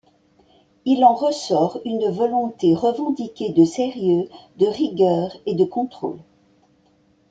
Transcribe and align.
Il 0.85 1.05
en 1.05 1.13
ressort 1.13 1.79
une 1.85 2.09
volonté 2.09 2.73
revendiquée 2.73 3.51
de 3.51 3.63
sérieux, 3.63 4.27
de 4.57 4.65
rigueur 4.65 5.29
et 5.45 5.53
de 5.53 5.63
contrôle. 5.63 6.17